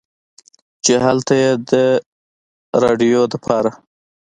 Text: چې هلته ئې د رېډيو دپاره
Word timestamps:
چې 0.83 0.93
هلته 1.05 1.33
ئې 1.41 1.51
د 1.69 1.71
رېډيو 2.81 3.21
دپاره 3.33 3.71